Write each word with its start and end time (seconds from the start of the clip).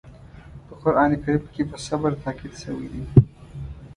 په 0.65 0.73
قرآن 0.81 1.11
کریم 1.23 1.43
کې 1.53 1.63
په 1.71 1.77
صبر 1.85 2.11
تاکيد 2.23 2.53
شوی 2.63 2.87
دی. 2.93 3.03